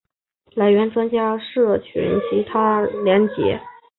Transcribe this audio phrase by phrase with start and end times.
[0.55, 3.61] 来源专家社群其他连结